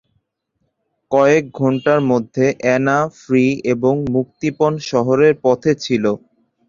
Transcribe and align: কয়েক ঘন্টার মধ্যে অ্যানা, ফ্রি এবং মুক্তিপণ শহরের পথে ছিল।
কয়েক 1.11 1.43
ঘন্টার 1.59 1.99
মধ্যে 2.11 2.45
অ্যানা, 2.61 2.97
ফ্রি 3.19 3.43
এবং 3.73 3.93
মুক্তিপণ 4.15 4.71
শহরের 4.89 5.33
পথে 5.43 5.71
ছিল। 5.83 6.05